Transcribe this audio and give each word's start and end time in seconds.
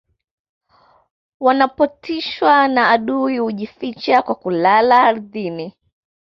wanapotishwa 1.39 2.67
na 2.67 2.89
adui 2.89 3.37
hujificha 3.37 4.21
kwa 4.21 4.35
kulala 4.35 5.03
ardhini 5.03 5.75